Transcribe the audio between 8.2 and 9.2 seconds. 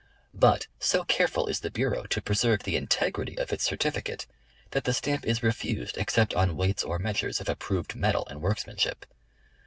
and workmanship.